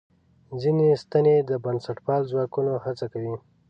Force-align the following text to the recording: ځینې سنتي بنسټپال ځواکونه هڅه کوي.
ځینې 0.61 0.87
سنتي 1.01 1.55
بنسټپال 1.63 2.21
ځواکونه 2.31 2.71
هڅه 2.85 3.05
کوي. 3.13 3.35